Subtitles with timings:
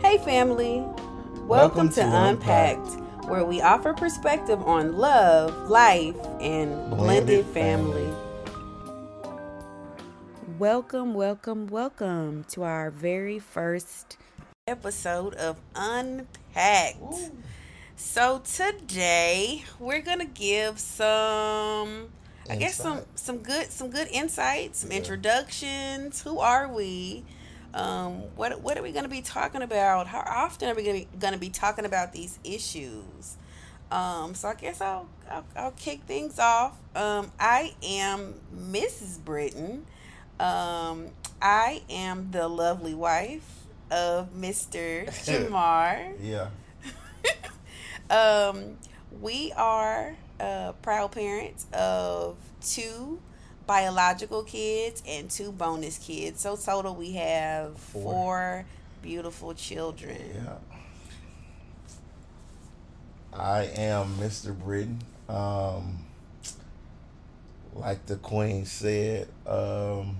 [0.00, 0.80] Hey, family.
[0.80, 6.96] Welcome, Welcome to, to Unpacked, where we offer perspective on love, life, and blended,
[7.44, 8.04] Blended family.
[8.04, 8.22] family.
[10.58, 14.16] Welcome, welcome, welcome to our very first
[14.66, 17.30] episode of Unpacked.
[17.96, 22.08] So today we're gonna give some,
[22.48, 24.98] I guess some some good some good insights, some Yeah.
[24.98, 26.22] introductions.
[26.22, 27.24] Who are we?
[27.74, 30.06] Um, what what are we gonna be talking about?
[30.06, 33.36] How often are we gonna be, talking about these issues?
[33.90, 36.76] Um, so I guess I'll, I'll I'll kick things off.
[36.94, 39.22] Um, I am Mrs.
[39.22, 39.86] Britton.
[40.40, 41.08] Um,
[41.40, 45.06] I am the lovely wife of Mr.
[45.24, 46.14] Jamar.
[46.20, 46.48] Yeah.
[48.08, 48.76] Um,
[49.20, 53.20] we are uh, proud parents of two
[53.66, 56.40] biological kids and two bonus kids.
[56.40, 58.64] So total, we have four, Four.
[59.02, 60.18] beautiful children.
[60.34, 60.56] Yeah.
[63.32, 64.56] I am Mr.
[64.58, 65.02] Britton.
[65.28, 65.98] Um,
[67.74, 70.16] like the Queen said, um,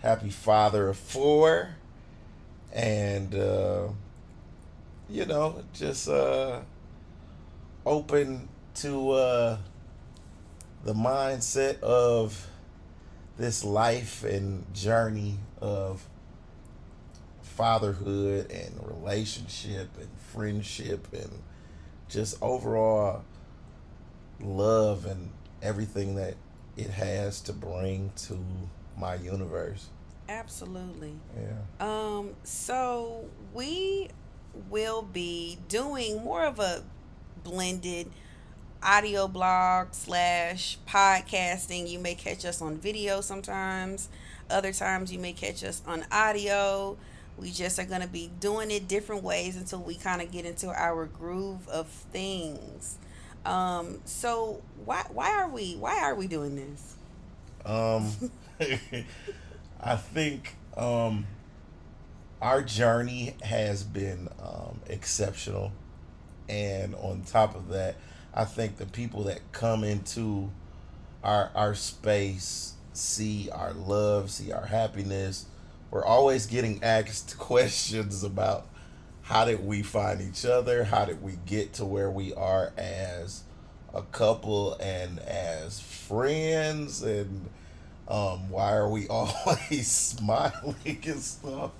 [0.00, 1.68] happy father of four.
[2.72, 3.88] And, uh,
[5.08, 6.60] you know, just uh,
[7.86, 9.58] open to uh,
[10.84, 12.46] the mindset of
[13.36, 16.06] this life and journey of
[17.42, 21.30] fatherhood and relationship and friendship and
[22.08, 23.24] just overall
[24.40, 25.30] love and
[25.62, 26.34] everything that
[26.76, 28.38] it has to bring to
[28.98, 29.88] my universe.
[30.28, 31.14] Absolutely.
[31.36, 31.86] Yeah.
[31.86, 34.08] Um, so we
[34.68, 36.82] will be doing more of a
[37.42, 38.10] blended
[38.84, 41.88] audio blog slash podcasting.
[41.88, 44.08] You may catch us on video sometimes.
[44.50, 46.96] Other times you may catch us on audio.
[47.38, 50.44] We just are going to be doing it different ways until we kind of get
[50.44, 52.98] into our groove of things.
[53.46, 56.96] Um, so why why are we why are we doing this?
[57.64, 58.30] Um,
[59.80, 61.26] I think um,
[62.40, 65.72] our journey has been um, exceptional,
[66.48, 67.96] and on top of that,
[68.34, 70.50] I think the people that come into
[71.22, 75.46] our our space see our love, see our happiness.
[75.90, 78.66] We're always getting asked questions about
[79.22, 83.44] how did we find each other, how did we get to where we are as
[83.94, 87.48] a couple and as friends and
[88.08, 91.70] um, why are we always smiling and stuff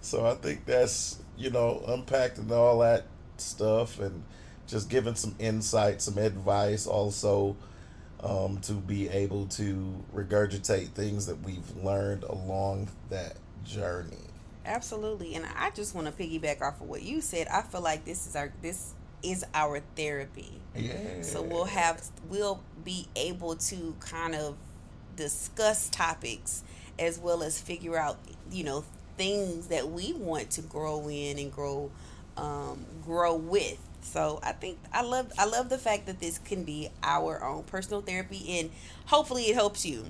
[0.00, 3.04] so i think that's you know unpacking all that
[3.36, 4.24] stuff and
[4.70, 7.56] just giving some insight some advice also
[8.22, 14.30] um, to be able to regurgitate things that we've learned along that journey
[14.64, 15.34] Absolutely.
[15.34, 17.48] And I just want to piggyback off of what you said.
[17.48, 20.60] I feel like this is our this is our therapy.
[20.76, 24.56] yeah So we'll have we'll be able to kind of
[25.16, 26.62] discuss topics
[26.98, 28.18] as well as figure out,
[28.50, 28.84] you know,
[29.16, 31.90] things that we want to grow in and grow
[32.36, 33.78] um grow with.
[34.02, 37.64] So I think I love I love the fact that this can be our own
[37.64, 38.70] personal therapy and
[39.06, 40.04] hopefully it helps you.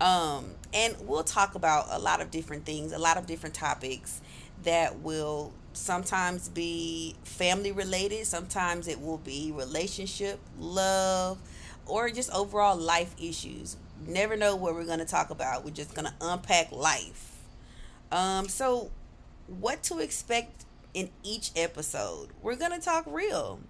[0.00, 4.20] Um, and we'll talk about a lot of different things, a lot of different topics
[4.64, 11.38] that will sometimes be family related, sometimes it will be relationship, love,
[11.86, 13.76] or just overall life issues.
[14.06, 15.64] Never know what we're going to talk about.
[15.64, 17.30] We're just going to unpack life.
[18.10, 18.90] Um, so,
[19.46, 20.63] what to expect
[20.94, 22.30] in each episode?
[22.40, 23.60] We're going to talk real.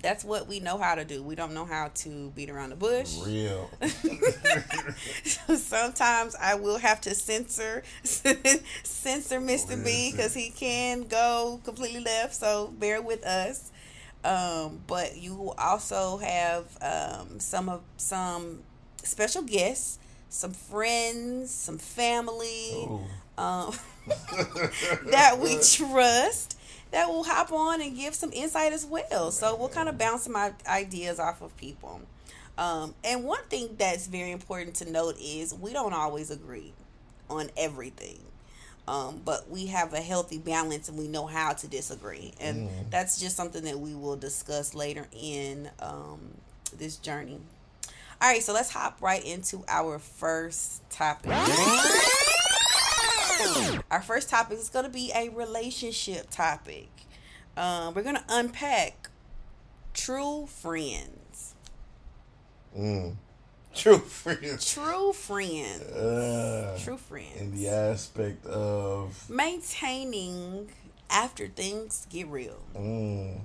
[0.00, 1.22] That's what we know how to do.
[1.22, 3.16] We don't know how to beat around the bush.
[3.26, 3.68] real
[5.56, 9.84] Sometimes I will have to censor censor Mr.
[9.84, 12.34] B because he can go completely left.
[12.34, 13.72] So bear with us.
[14.24, 18.60] Um, but you will also have um, some of some
[19.02, 19.98] special guests,
[20.28, 23.00] some friends, some family Ooh.
[23.36, 23.74] um,
[25.10, 26.58] that we trust
[26.90, 29.30] that will hop on and give some insight as well.
[29.30, 32.00] So we'll kind of bounce some ideas off of people.
[32.56, 36.72] Um, and one thing that's very important to note is we don't always agree
[37.30, 38.18] on everything.
[38.88, 42.32] Um, but we have a healthy balance and we know how to disagree.
[42.40, 42.90] And Mm.
[42.90, 46.20] that's just something that we will discuss later in um,
[46.74, 47.38] this journey.
[48.20, 51.30] All right, so let's hop right into our first topic.
[53.90, 56.88] Our first topic is going to be a relationship topic.
[57.56, 59.08] Um, we're going to unpack
[59.94, 61.54] true friends.
[62.76, 63.16] Mm.
[63.74, 64.72] True friends.
[64.72, 65.82] True friends.
[65.82, 67.36] Uh, True friends.
[67.40, 70.68] in the aspect of Maintaining
[71.10, 72.58] after things get real.
[72.76, 73.38] mm,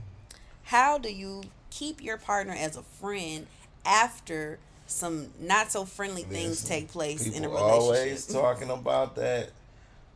[0.64, 3.48] How do you keep your partner as a friend
[3.86, 7.82] after some not so friendly things take place in a people relationship?
[7.82, 9.50] always talking about that.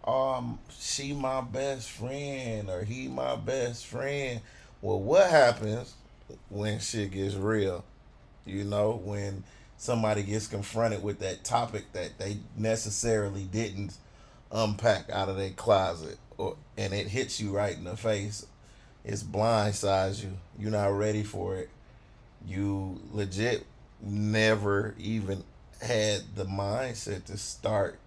[0.07, 4.39] Um, she my best friend or he my best friend.
[4.81, 5.93] Well, what happens
[6.49, 7.83] when shit gets real?
[8.45, 9.43] You know, when
[9.77, 13.97] somebody gets confronted with that topic that they necessarily didn't
[14.51, 18.45] unpack out of their closet, or and it hits you right in the face.
[19.03, 20.37] It's blindsides you.
[20.57, 21.69] You're not ready for it.
[22.45, 23.65] You legit
[24.01, 25.43] never even
[25.81, 27.99] had the mindset to start,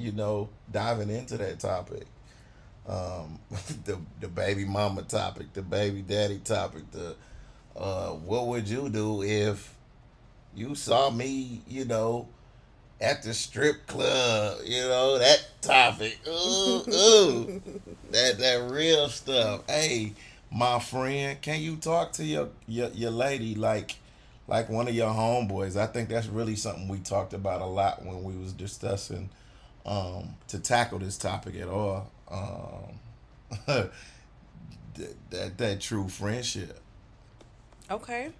[0.00, 2.06] you know, diving into that topic.
[2.88, 3.38] Um,
[3.84, 7.14] the the baby mama topic, the baby daddy topic, the
[7.76, 9.74] uh, what would you do if
[10.54, 12.28] you saw me, you know,
[13.00, 16.18] at the strip club, you know, that topic.
[16.26, 17.62] Ooh, ooh.
[18.10, 19.62] that that real stuff.
[19.68, 20.12] Hey,
[20.52, 23.96] my friend, can you talk to your, your your lady like
[24.48, 25.76] like one of your homeboys?
[25.76, 29.30] I think that's really something we talked about a lot when we was discussing
[29.86, 32.10] um to tackle this topic at all.
[32.30, 33.00] Um
[33.66, 33.90] that,
[35.30, 36.80] that that true friendship.
[37.90, 38.32] Okay.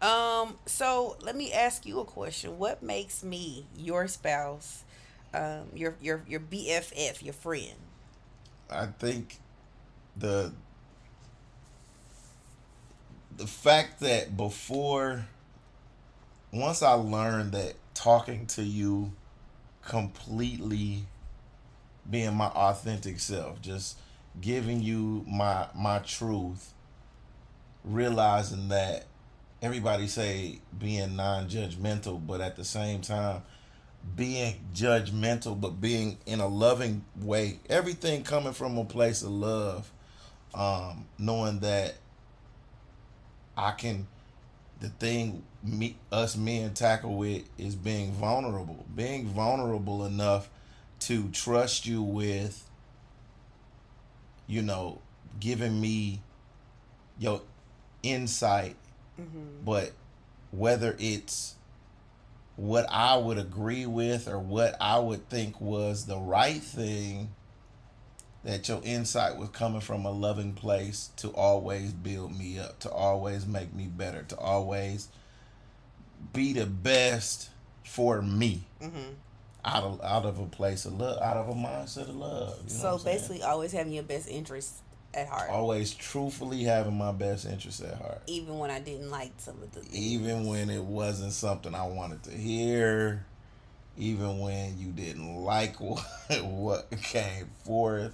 [0.00, 2.58] Um, so let me ask you a question.
[2.58, 4.84] What makes me your spouse,
[5.32, 7.74] um, your your your BFF, your friend?
[8.70, 9.38] I think
[10.16, 10.52] the
[13.36, 15.26] the fact that before
[16.52, 19.12] once I learned that talking to you
[19.86, 21.04] completely
[22.08, 23.98] being my authentic self, just
[24.40, 26.72] giving you my my truth,
[27.84, 29.06] realizing that
[29.62, 33.42] everybody say being non-judgmental, but at the same time
[34.14, 37.58] being judgmental but being in a loving way.
[37.68, 39.90] Everything coming from a place of love
[40.54, 41.94] um knowing that
[43.56, 44.06] i can
[44.80, 48.84] the thing me us men tackle with is being vulnerable.
[48.94, 50.48] Being vulnerable enough
[51.00, 52.62] to trust you with
[54.46, 55.00] you know
[55.40, 56.20] giving me
[57.18, 57.42] your
[58.02, 58.76] insight.
[59.20, 59.64] Mm-hmm.
[59.64, 59.92] But
[60.50, 61.54] whether it's
[62.56, 67.30] what I would agree with or what I would think was the right thing,
[68.46, 72.90] that your insight was coming from a loving place to always build me up, to
[72.90, 75.08] always make me better, to always
[76.32, 77.50] be the best
[77.84, 78.62] for me.
[78.80, 79.14] Mm-hmm.
[79.64, 82.56] Out of out of a place of love, out of a mindset of love.
[82.68, 83.16] You know So I'm saying?
[83.16, 84.74] basically, always having your best interest
[85.12, 88.22] at heart, always truthfully having my best interest at heart.
[88.28, 89.92] even when I didn't like some of the things.
[89.96, 93.26] even when it wasn't something I wanted to hear,
[93.98, 96.04] even when you didn't like what,
[96.42, 98.12] what came forth,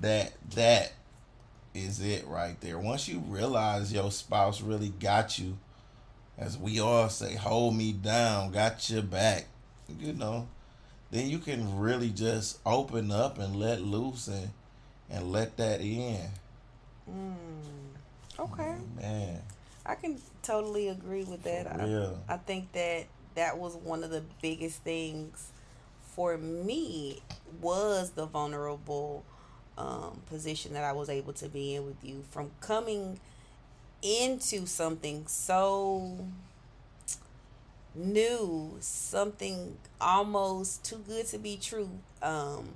[0.00, 0.92] that that
[1.74, 2.78] is it right there.
[2.78, 5.58] Once you realize your spouse really got you,
[6.38, 9.46] as we all say, hold me down, got your back,
[10.00, 10.48] you know,
[11.10, 14.50] then you can really just open up and let loose and
[15.08, 16.20] and let that in.
[17.08, 19.40] Mm, okay, Man,
[19.84, 21.66] I can totally agree with that.
[21.66, 21.84] I.
[22.28, 23.06] I think that
[23.36, 25.52] that was one of the biggest things
[26.02, 27.22] for me
[27.60, 29.24] was the vulnerable
[29.78, 33.20] um, position that I was able to be in with you from coming
[34.02, 36.18] into something so
[37.94, 41.90] new, something almost too good to be true.
[42.22, 42.68] Um,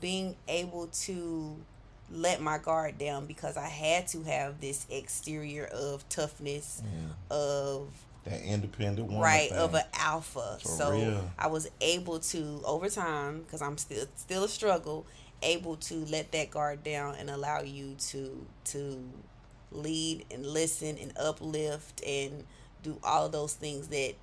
[0.00, 1.56] being able to
[2.10, 6.82] let my guard down because I had to have this exterior of toughness,
[7.30, 7.88] of
[8.24, 9.58] that independent woman right thing.
[9.58, 10.58] of an alpha.
[10.60, 11.30] For so real.
[11.38, 15.06] I was able to over time because I'm still still a struggle,
[15.42, 19.02] able to let that guard down and allow you to to
[19.70, 22.44] lead and listen and uplift and
[22.82, 24.14] do all of those things that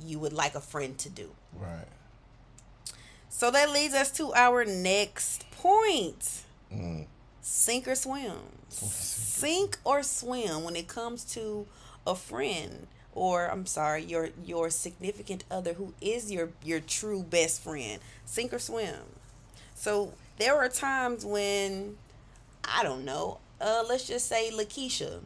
[0.00, 1.30] you would like a friend to do.
[1.58, 1.86] right.
[3.28, 6.42] So that leads us to our next point.
[6.72, 7.06] Mm.
[7.40, 8.36] Sink or swim.
[8.68, 11.66] Sink or swim when it comes to
[12.06, 17.62] a friend or I'm sorry, your your significant other who is your your true best
[17.62, 18.00] friend.
[18.24, 18.96] Sink or swim.
[19.82, 21.96] So there are times when
[22.62, 23.38] I don't know.
[23.60, 25.18] Uh, let's just say Lakeisha.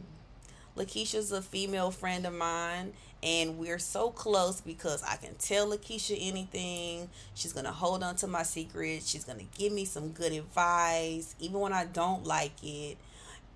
[0.75, 6.17] Lakeisha's a female friend of mine, and we're so close because I can tell Lakeisha
[6.19, 7.07] anything.
[7.35, 9.07] She's gonna hold on to my secrets.
[9.07, 12.97] She's gonna give me some good advice, even when I don't like it.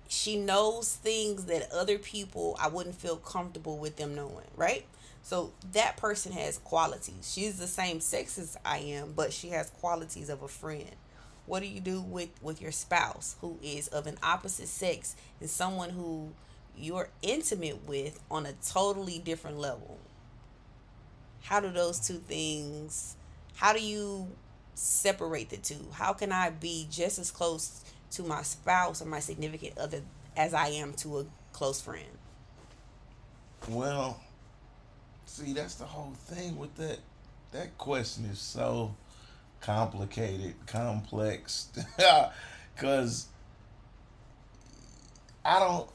[0.06, 4.86] She knows things that other people I wouldn't feel comfortable with them knowing, right?
[5.22, 7.32] So that person has qualities.
[7.32, 10.90] She's the same sex as I am, but she has qualities of a friend.
[11.46, 15.48] What do you do with with your spouse who is of an opposite sex and
[15.48, 16.32] someone who
[16.76, 19.98] you're intimate with on a totally different level?
[21.42, 23.16] How do those two things
[23.56, 24.28] how do you
[24.74, 25.86] separate the two?
[25.92, 30.02] How can I be just as close to my spouse or my significant other
[30.36, 32.08] as I am to a close friend?
[33.68, 34.20] Well,
[35.32, 36.98] see, that's the whole thing with that.
[37.52, 38.94] That question is so
[39.60, 41.68] complicated, complex,
[42.74, 43.26] because
[45.44, 45.88] I don't.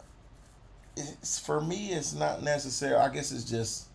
[0.96, 1.90] It's for me.
[1.92, 2.96] It's not necessary.
[2.96, 3.88] I guess it's just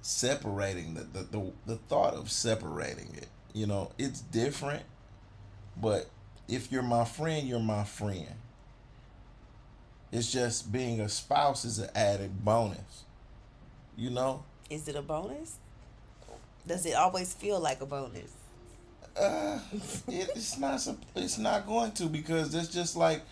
[0.00, 3.28] separating the, the the the thought of separating it.
[3.52, 4.82] You know, it's different,
[5.80, 6.08] but
[6.48, 8.34] if you're my friend, you're my friend.
[10.12, 13.04] It's just being a spouse is an added bonus.
[13.96, 14.44] You know?
[14.68, 15.56] Is it a bonus?
[16.66, 18.32] Does it always feel like a bonus?
[19.18, 19.58] Uh,
[20.08, 20.86] it, it's not.
[21.14, 23.22] It's not going to because it's just like,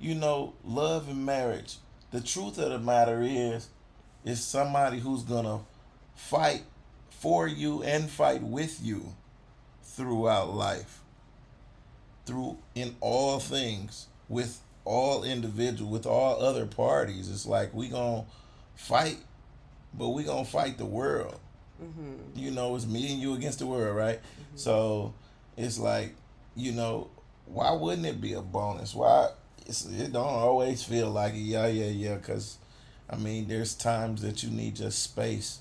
[0.00, 1.76] you know, love and marriage.
[2.12, 3.68] The truth of the matter is,
[4.24, 5.60] is somebody who's gonna
[6.14, 6.62] fight
[7.10, 9.14] for you and fight with you
[9.82, 11.00] throughout life.
[12.24, 17.30] Through in all things with all individual with all other parties.
[17.30, 18.24] It's like we gonna
[18.76, 19.18] fight,
[19.94, 21.38] but we gonna fight the world.
[21.82, 22.38] Mm-hmm.
[22.38, 24.18] You know, it's me and you against the world, right?
[24.18, 24.56] Mm-hmm.
[24.56, 25.14] So
[25.56, 26.14] it's like,
[26.54, 27.10] you know,
[27.46, 28.94] why wouldn't it be a bonus?
[28.94, 29.30] Why
[29.66, 31.38] it don't always feel like it.
[31.38, 32.14] Yeah, yeah, yeah.
[32.16, 32.58] Because
[33.08, 35.60] I mean, there's times that you need just space.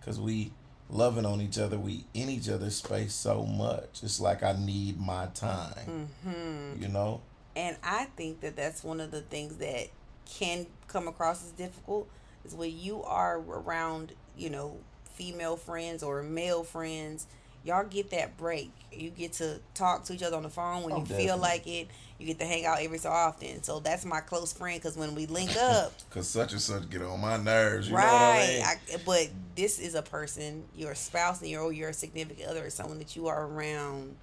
[0.00, 0.52] Because we
[0.90, 4.02] loving on each other, we in each other's space so much.
[4.02, 6.08] It's like I need my time.
[6.26, 6.82] Mm-hmm.
[6.82, 7.20] You know.
[7.56, 9.88] And I think that that's one of the things that
[10.26, 12.08] can come across as difficult
[12.48, 14.76] is when you are around, you know,
[15.14, 17.26] female friends or male friends,
[17.64, 18.70] y'all get that break.
[18.92, 21.26] You get to talk to each other on the phone when oh, you definitely.
[21.26, 21.88] feel like it.
[22.18, 23.62] You get to hang out every so often.
[23.62, 27.02] So that's my close friend because when we link up, because such and such get
[27.02, 27.90] on my nerves.
[27.90, 28.04] right.
[28.04, 28.64] I mean?
[28.64, 32.98] I, but this is a person, your spouse and your your significant other is someone
[32.98, 34.16] that you are around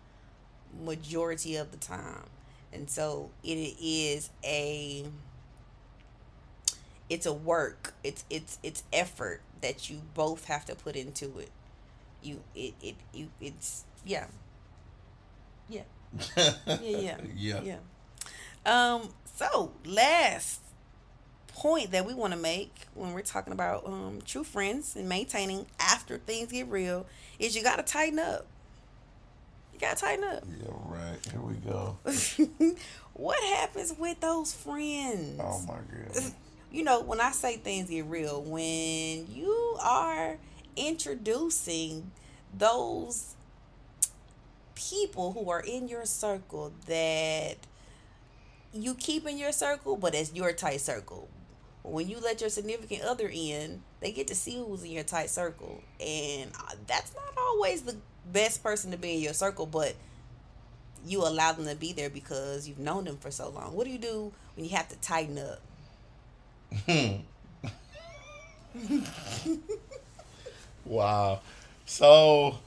[0.83, 2.25] majority of the time
[2.75, 5.05] and so it is a
[7.09, 11.49] it's a work it's it's it's effort that you both have to put into it
[12.21, 14.25] you it it you it's yeah
[15.69, 15.81] yeah
[16.37, 17.77] yeah yeah yeah yeah
[18.65, 20.61] um so last
[21.49, 25.65] point that we want to make when we're talking about um true friends and maintaining
[25.79, 27.05] after things get real
[27.39, 28.45] is you got to tighten up
[29.75, 30.43] you gotta tighten up.
[30.63, 31.17] Yeah, right.
[31.29, 31.97] Here we go.
[33.13, 35.37] what happens with those friends?
[35.43, 36.31] Oh my god.
[36.75, 40.35] You know, when I say things get real, when you are
[40.75, 42.11] introducing
[42.53, 43.35] those
[44.75, 47.55] people who are in your circle that
[48.73, 51.29] you keep in your circle, but it's your tight circle.
[51.81, 55.29] When you let your significant other in, they get to see who's in your tight
[55.29, 57.95] circle, and uh, that's not always the
[58.33, 59.95] best person to be in your circle, but
[61.07, 63.73] you allow them to be there because you've known them for so long.
[63.73, 65.61] What do you do when you have to tighten up?
[70.85, 71.39] wow.
[71.85, 72.57] So,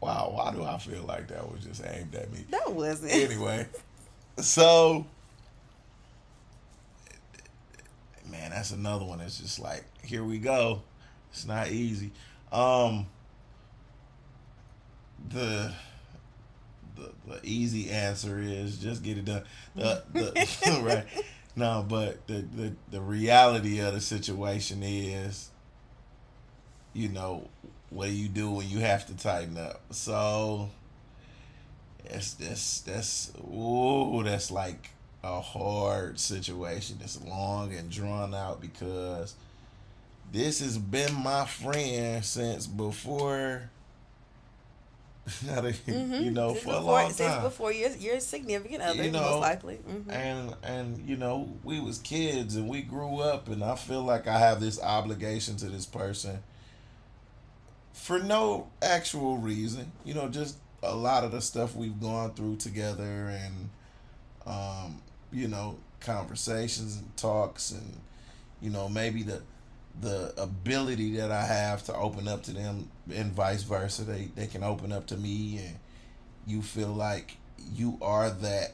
[0.00, 2.44] wow, why do I feel like that was just aimed at me?
[2.50, 3.12] That wasn't.
[3.12, 3.66] Anyway,
[4.38, 5.06] so,
[8.30, 10.82] man, that's another one that's just like, here we go.
[11.30, 12.12] It's not easy.
[12.52, 13.06] Um,
[15.28, 15.72] the
[16.96, 19.42] the, the easy answer is just get it done.
[19.74, 21.04] The, the, right.
[21.56, 25.50] No, but the, the the reality of the situation is,
[26.92, 27.48] you know,
[27.90, 29.80] what do you do when you have to tighten up?
[29.90, 30.70] So
[32.10, 34.90] that's that's that's ooh, that's like
[35.22, 36.98] a hard situation.
[37.02, 39.34] It's long and drawn out because
[40.32, 43.70] this has been my friend since before
[45.44, 46.22] mm-hmm.
[46.22, 47.12] you know, since for before, a long time.
[47.12, 49.76] Since before your your significant other, you know, most likely.
[49.76, 50.10] Mm-hmm.
[50.10, 54.28] And and you know, we was kids and we grew up, and I feel like
[54.28, 56.42] I have this obligation to this person
[57.92, 59.90] for no actual reason.
[60.04, 63.70] You know, just a lot of the stuff we've gone through together, and
[64.46, 65.02] um,
[65.32, 67.96] you know, conversations and talks, and
[68.60, 69.42] you know, maybe the
[70.00, 74.04] the ability that I have to open up to them and vice versa.
[74.04, 75.76] They they can open up to me and
[76.46, 77.36] you feel like
[77.74, 78.72] you are that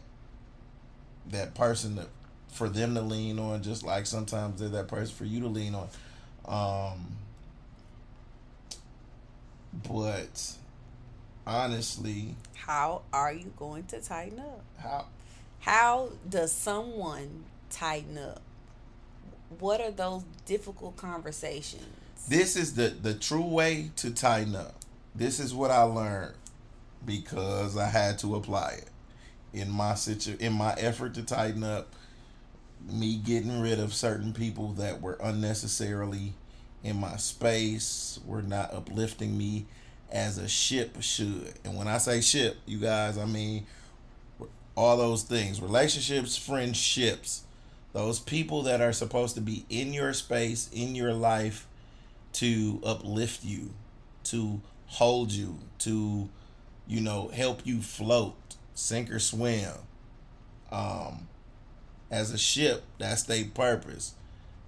[1.30, 2.08] that person that
[2.52, 5.74] for them to lean on just like sometimes they're that person for you to lean
[5.74, 5.88] on.
[6.46, 7.16] Um
[9.88, 10.52] but
[11.46, 14.64] honestly, how are you going to tighten up?
[14.78, 15.06] how
[15.60, 18.42] How does someone tighten up?
[19.59, 21.85] What are those difficult conversations?
[22.28, 24.76] this is the the true way to tighten up.
[25.14, 26.35] This is what I learned
[27.04, 28.90] because I had to apply it
[29.52, 31.94] in my situ in my effort to tighten up.
[32.88, 36.35] Me getting rid of certain people that were unnecessarily
[36.82, 39.66] in my space were not uplifting me
[40.11, 41.54] as a ship should.
[41.64, 43.66] And when I say ship, you guys, I mean
[44.75, 47.44] all those things relationships, friendships,
[47.92, 51.66] those people that are supposed to be in your space, in your life
[52.34, 53.70] to uplift you,
[54.25, 56.28] to hold you, to,
[56.87, 58.34] you know, help you float,
[58.75, 59.72] sink or swim.
[60.70, 61.28] Um,
[62.11, 64.14] as a ship, that's their purpose.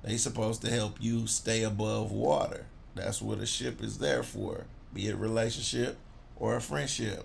[0.02, 2.66] They supposed to help you stay above water.
[2.94, 5.96] That's what a ship is there for, be it relationship
[6.36, 7.24] or a friendship.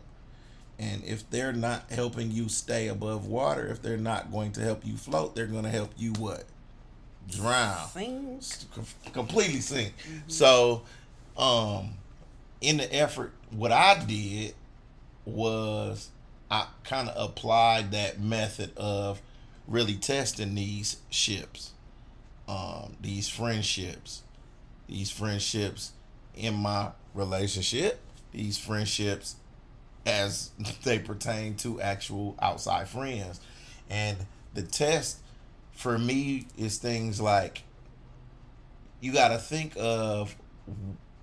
[0.79, 4.85] And if they're not helping you stay above water, if they're not going to help
[4.85, 6.45] you float, they're going to help you what?
[7.29, 7.89] Drown
[8.73, 9.93] com- completely sink.
[10.27, 10.83] So,
[11.37, 11.89] um,
[12.61, 14.53] in the effort, what I did
[15.25, 16.09] was
[16.49, 19.21] I kind of applied that method of
[19.67, 21.71] really testing these ships,
[22.47, 24.23] um, these friendships,
[24.87, 25.91] these friendships
[26.35, 27.99] in my relationship,
[28.31, 29.35] these friendships
[30.09, 30.51] as
[30.83, 33.39] they pertain to actual outside friends.
[33.89, 34.17] And
[34.53, 35.19] the test
[35.71, 37.63] for me is things like
[38.99, 40.35] you got to think of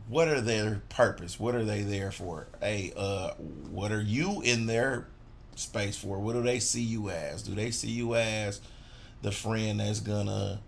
[0.09, 1.39] what are their purpose?
[1.39, 2.47] What are they there for?
[2.61, 3.31] Hey uh
[3.71, 5.09] what are you in their
[5.57, 6.19] space for?
[6.19, 7.43] What do they see you as?
[7.43, 8.61] Do they see you as
[9.23, 10.61] the friend that's gonna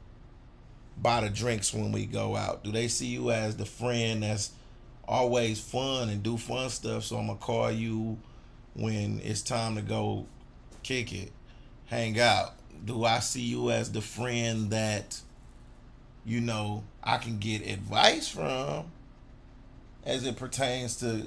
[0.97, 2.65] buy the drinks when we go out?
[2.65, 4.51] Do they see you as the friend that's
[5.09, 8.17] always fun and do fun stuff so i'm gonna call you
[8.75, 10.27] when it's time to go
[10.83, 11.33] kick it
[11.89, 12.55] hang out.
[12.85, 15.21] Do i see you as the friend that
[16.25, 18.85] you know i can get advice from
[20.05, 21.27] as it pertains to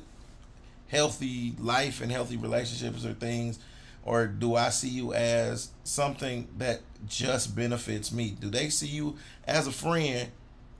[0.88, 3.60] healthy life and healthy relationships or things?
[4.04, 8.36] Or do i see you as something that just benefits me?
[8.39, 10.30] Do they see you as a friend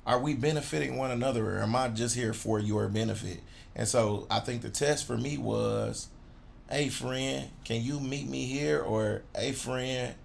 [0.06, 3.40] are we benefiting one another or am i just here for your benefit?
[3.76, 6.08] And so i think the test for me was
[6.70, 8.82] hey friend can you meet me here?
[8.82, 10.16] Or hey friend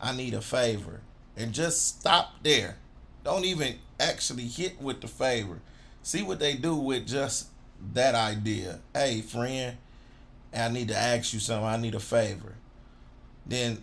[0.00, 1.00] i need a favor.
[1.36, 2.76] And just stop there.
[3.24, 5.60] Don't even actually hit with the favor.
[6.02, 7.48] See what they do with just
[7.94, 8.80] that idea.
[8.94, 9.76] Hey friend
[10.54, 11.66] i need to ask you something.
[11.66, 12.54] I need a favor.
[13.44, 13.82] Then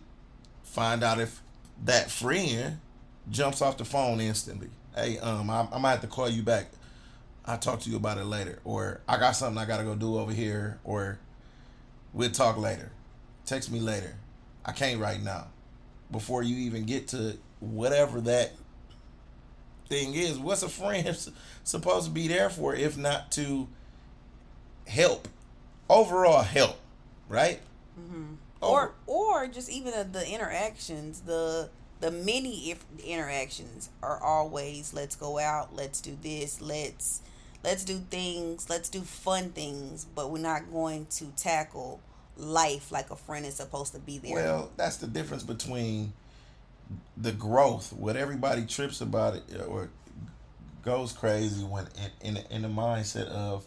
[0.64, 1.42] find out if
[1.84, 2.80] that friend
[3.30, 6.68] jumps off the phone instantly hey um i, I might have to call you back.
[7.46, 8.60] I'll talk to you about it later.
[8.66, 11.20] Or i got something i gotta go do over here or
[12.14, 12.92] we'll talk later.
[13.46, 14.16] Text me later.
[14.66, 15.48] I can't right now.
[16.12, 18.52] Before you even get to whatever that
[19.88, 21.18] thing is what's a friend
[21.64, 23.68] supposed to be there for if not to
[24.88, 25.28] help?
[25.90, 26.78] Overall help
[27.30, 27.60] right?
[28.62, 35.16] Or or just even the, the interactions the the many if interactions are always let's
[35.16, 37.22] go out let's do this let's
[37.64, 42.00] let's do things let's do fun things but we're not going to tackle
[42.38, 46.14] life like a friend is supposed to be there Well, that's the difference between
[47.18, 47.92] the growth.
[47.94, 49.90] What everybody trips about it uh, or
[50.84, 51.88] goes crazy when
[52.22, 53.66] in in, in the mindset of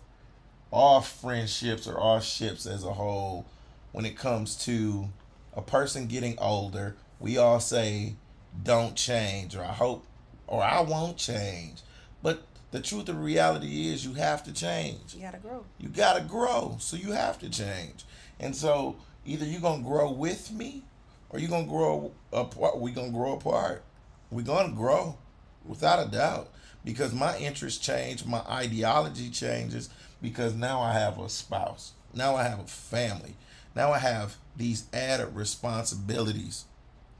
[0.73, 3.45] all friendships or all ships as a whole.
[3.93, 5.09] When it comes to
[5.53, 8.17] a person getting older, we all say,
[8.63, 10.05] "Don't change," or "I hope,"
[10.47, 11.83] or "I won't change."
[12.23, 15.15] But the truth of reality is, you have to change.
[15.15, 15.65] You gotta grow.
[15.79, 18.05] You gotta grow so you have to change.
[18.39, 20.85] And so either you're gonna grow with me
[21.29, 23.85] or you're gonna grow apart we gonna grow apart.
[24.31, 25.19] We're gonna grow
[25.65, 26.51] without a doubt
[26.85, 29.91] because my interests change my ideology changes
[30.23, 33.37] because now i have a spouse now i have a family
[33.75, 36.65] now i have these added responsibilities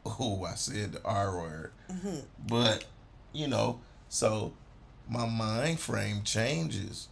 [0.07, 2.21] oh i said the r word mm-hmm.
[2.49, 2.85] but
[3.33, 4.53] you know so
[5.09, 7.09] my mind frame changes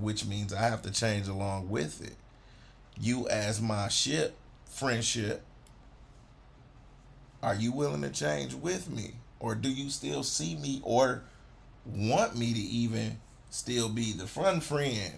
[0.00, 2.16] which means I have to change along with it.
[3.00, 4.36] You, as my ship,
[4.66, 5.42] friendship,
[7.42, 9.12] are you willing to change with me?
[9.40, 11.22] Or do you still see me or
[11.84, 13.18] want me to even
[13.50, 15.12] still be the fun friend,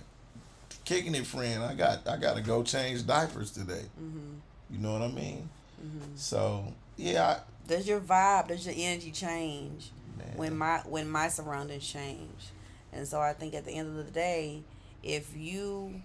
[0.85, 1.63] kicking it friend?
[1.63, 3.85] I got I gotta go change diapers today.
[4.01, 4.35] Mm-hmm.
[4.71, 5.49] You know what I mean?
[5.85, 6.17] Mm-hmm.
[6.17, 10.37] So yeah, does your vibe does your energy change Man.
[10.37, 12.51] when my when my surroundings change?
[12.93, 14.63] And so i think at the end of the day
[15.03, 16.01] if you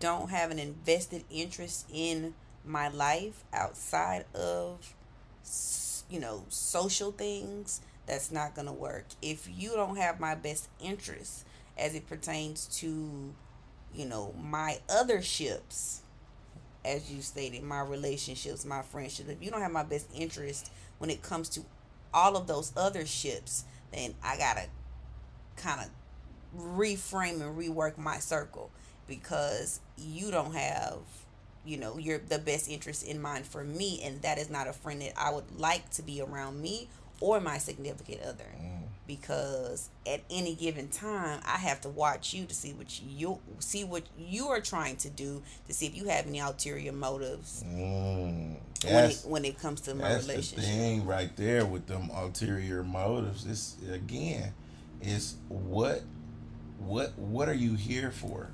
[0.00, 4.94] don't have an invested interest in my life outside of
[6.10, 9.06] you know social things that's not going to work.
[9.22, 11.44] If you don't have my best interest
[11.78, 13.32] as it pertains to
[13.94, 16.02] you know my other ships
[16.84, 21.10] as you stated my relationships my friendships if you don't have my best interest when
[21.10, 21.60] it comes to
[22.12, 24.66] all of those other ships then i gotta
[25.56, 25.90] kind of
[26.76, 28.70] reframe and rework my circle
[29.06, 30.98] because you don't have
[31.64, 34.72] you know you're the best interest in mind for me and that is not a
[34.72, 36.88] friend that i would like to be around me
[37.20, 38.80] or my significant other mm.
[39.18, 43.82] Because at any given time i have to watch you to see what you see
[43.84, 48.56] what you are trying to do to see if you have any ulterior motives mm.
[48.84, 52.10] when, it, when it comes to my that's relationship the thing right there with them
[52.14, 54.52] ulterior motives this again
[55.00, 56.02] is what
[56.78, 58.50] what what are you here for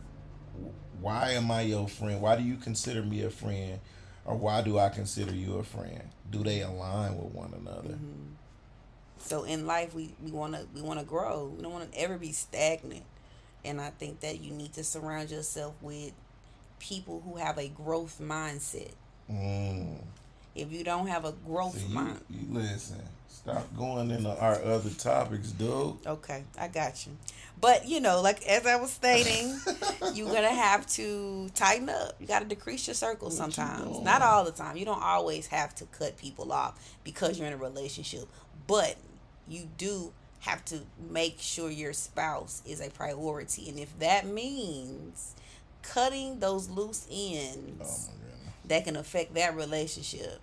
[1.01, 2.21] why am I your friend?
[2.21, 3.81] Why do you consider me a friend?
[4.25, 6.11] Or why do I consider you a friend?
[6.31, 7.95] Do they align with one another?
[7.95, 8.36] Mm-hmm.
[9.19, 11.53] So in life, we we want to we want to grow.
[11.57, 13.05] We don't want to ever be stagnant.
[13.65, 16.13] And I think that you need to surround yourself with
[16.79, 18.93] people who have a growth mindset.
[19.31, 19.99] Mm.
[20.55, 23.03] If you don't have a growth so mind, you listen.
[23.29, 25.95] Stop going into our other topics, dude.
[26.05, 27.13] Okay, I got you.
[27.61, 29.57] But you know, like as I was stating,
[30.15, 32.17] you're gonna have to tighten up.
[32.19, 33.99] You gotta decrease your circle what sometimes.
[33.99, 34.77] You Not all the time.
[34.77, 38.27] You don't always have to cut people off because you're in a relationship.
[38.67, 38.97] But
[39.49, 43.69] you do have to make sure your spouse is a priority.
[43.69, 45.35] And if that means
[45.83, 48.13] cutting those loose ends oh
[48.69, 50.41] that can affect that relationship,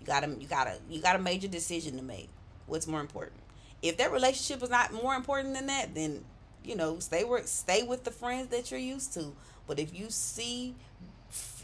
[0.00, 2.28] you gotta you gotta you got a major decision to make
[2.66, 3.40] what's more important.
[3.82, 6.24] If that relationship is not more important than that, then
[6.64, 9.32] you know stay with stay with the friends that you're used to.
[9.66, 10.74] But if you see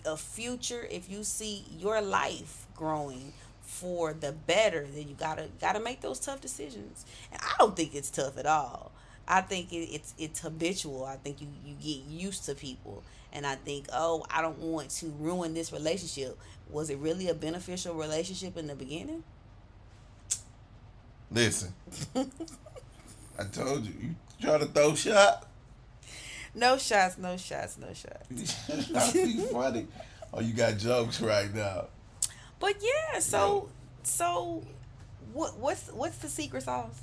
[0.05, 3.33] a future, if you see your life growing
[3.73, 7.07] for the better, then you gotta gotta make those tough decisions.
[7.33, 8.93] And I don't think it's tough at all.
[9.27, 11.05] I think it, it's it's habitual.
[11.05, 14.91] I think you you get used to people, and I think oh I don't want
[14.91, 16.39] to ruin this relationship.
[16.71, 19.25] Was it really a beneficial relationship in the beginning?
[21.31, 21.73] Listen,
[22.15, 25.49] I told you, you try to throw shot.
[26.55, 28.67] No shots, no shots, no shots.
[28.93, 29.87] That'd be funny.
[30.35, 31.87] Oh, you got jokes right now.
[32.63, 33.69] But yeah, so
[34.05, 34.63] so
[35.33, 37.03] what what's what's the secret sauce?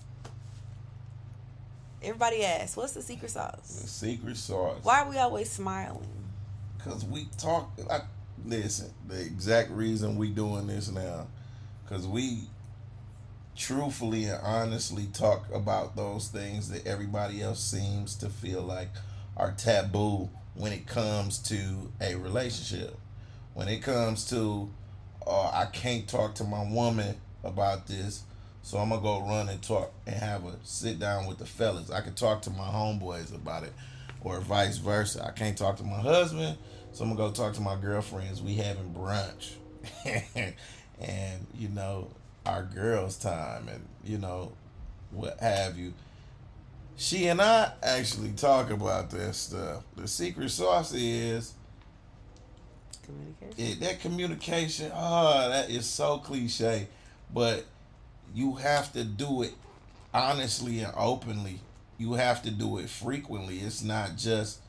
[2.01, 3.81] Everybody asks, what's the secret sauce?
[3.81, 4.79] The secret sauce.
[4.83, 6.07] Why are we always smiling?
[6.81, 7.71] Cause we talk.
[7.89, 8.03] Like,
[8.45, 11.27] listen, the exact reason we doing this now,
[11.89, 12.43] cause we
[13.57, 18.87] truthfully and honestly talk about those things that everybody else seems to feel like
[19.35, 22.97] are taboo when it comes to a relationship.
[23.55, 24.69] When it comes to,
[25.29, 28.23] uh, I can't talk to my woman about this,
[28.63, 31.91] so I'm gonna go run and talk and have a sit down with the fellas.
[31.91, 33.73] I can talk to my homeboys about it,
[34.21, 35.25] or vice versa.
[35.25, 36.57] I can't talk to my husband,
[36.91, 38.41] so I'm gonna go talk to my girlfriends.
[38.41, 39.53] We having brunch,
[40.99, 42.09] and you know
[42.45, 44.51] our girls' time and you know
[45.11, 45.93] what have you.
[46.97, 49.83] She and I actually talk about that stuff.
[49.95, 51.53] The secret sauce is
[53.09, 53.65] communication.
[53.65, 56.87] It, that communication, oh, that is so cliche,
[57.33, 57.65] but
[58.33, 59.53] you have to do it
[60.13, 61.59] honestly and openly.
[61.97, 63.57] You have to do it frequently.
[63.57, 64.59] It's not just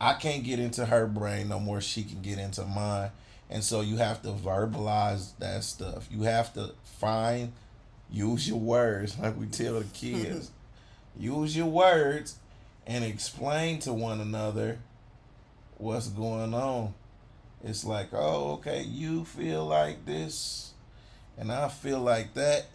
[0.00, 1.80] I can't get into her brain no more.
[1.80, 3.10] She can get into mine.
[3.50, 6.08] And so you have to verbalize that stuff.
[6.10, 7.52] You have to find,
[8.10, 10.50] use your words, like we tell the kids.
[11.18, 12.36] use your words
[12.86, 14.78] and explain to one another
[15.78, 16.94] what's going on.
[17.64, 20.72] It's like, oh, okay, you feel like this,
[21.38, 22.66] and I feel like that.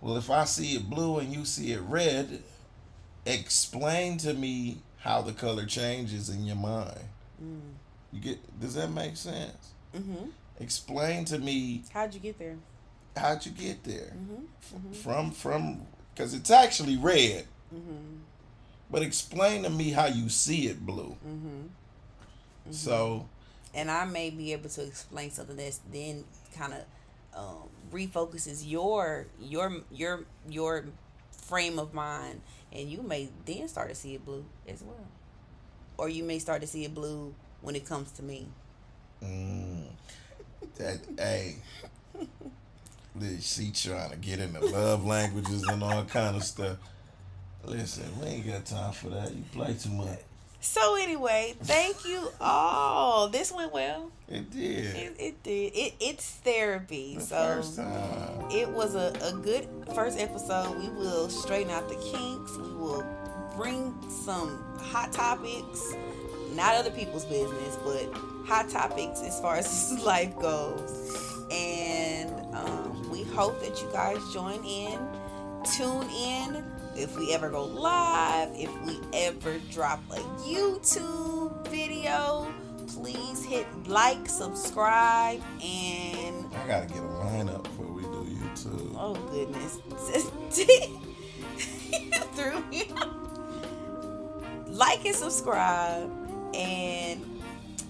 [0.00, 2.40] Well, if I see it blue and you see it red,
[3.26, 7.00] explain to me how the color changes in your mind.
[7.42, 7.60] Mm.
[8.12, 8.60] You get?
[8.60, 9.72] Does that make sense?
[9.92, 10.26] Mm-hmm.
[10.60, 11.82] Explain to me.
[11.92, 12.56] How'd you get there?
[13.16, 14.12] How'd you get there?
[14.16, 14.76] Mm-hmm.
[14.76, 14.92] Mm-hmm.
[14.92, 15.80] From from
[16.14, 17.44] because it's actually red.
[17.74, 18.18] Mm-hmm.
[18.88, 21.16] But explain to me how you see it blue.
[21.26, 21.48] Mm-hmm.
[21.48, 22.72] Mm-hmm.
[22.72, 23.28] So.
[23.78, 26.80] And I may be able to explain something that's then kind of
[27.38, 30.84] um, refocuses your your your your
[31.30, 32.40] frame of mind,
[32.72, 35.06] and you may then start to see it blue as well,
[35.96, 38.48] or you may start to see it blue when it comes to me.
[39.22, 39.84] Mm,
[40.76, 41.58] that hey,
[43.40, 46.78] she trying to get into love languages and all kind of stuff.
[47.64, 49.32] Listen, we ain't got time for that.
[49.32, 50.18] You play too much.
[50.60, 53.28] So anyway, thank you all.
[53.28, 54.10] This went well.
[54.28, 54.96] It did.
[54.96, 55.72] It, it did.
[55.74, 57.14] It it's therapy.
[57.14, 58.50] The so first time.
[58.50, 60.78] it was a, a good first episode.
[60.78, 62.56] We will straighten out the kinks.
[62.56, 63.06] We will
[63.56, 65.94] bring some hot topics,
[66.54, 68.12] not other people's business, but
[68.44, 71.46] hot topics as far as life goes.
[71.52, 74.98] And um, we hope that you guys join in,
[75.76, 76.64] tune in.
[76.98, 82.52] If we ever go live, if we ever drop a YouTube video,
[82.88, 88.96] please hit like, subscribe, and I gotta get a lineup before we do YouTube.
[88.96, 89.78] Oh goodness.
[92.34, 92.90] Through me.
[94.66, 96.10] Like and subscribe
[96.52, 97.24] and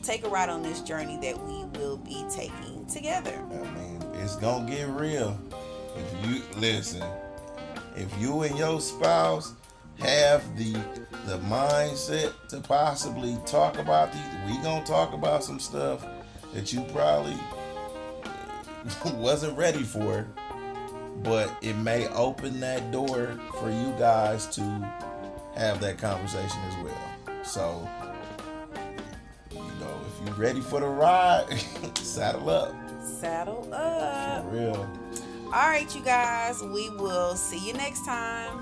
[0.03, 3.43] take a ride on this journey that we will be taking together.
[3.51, 5.41] I mean, it's gonna get real.
[5.97, 7.03] If you listen,
[7.99, 9.55] if you and your spouse
[9.99, 10.73] have the
[11.27, 16.07] the mindset to possibly talk about these, we gonna talk about some stuff
[16.55, 17.37] that you probably
[18.25, 20.27] uh, wasn't ready for,
[21.23, 24.63] but it may open that door for you guys to
[25.57, 27.45] have that conversation as well.
[27.45, 27.89] So,
[29.51, 31.47] you know, if you're ready for the ride,
[31.99, 32.75] saddle up.
[33.03, 34.45] Saddle up.
[34.45, 34.89] For real.
[35.53, 36.63] All right, you guys.
[36.63, 38.59] We will see you next time.